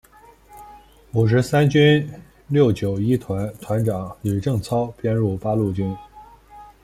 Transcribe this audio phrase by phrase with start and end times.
[1.11, 2.11] 五十三军
[2.47, 5.95] 六九一团团长吕正操编入八路军。